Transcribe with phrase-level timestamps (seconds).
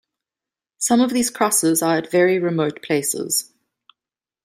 [0.79, 3.53] Some of these crosses are at very remote places.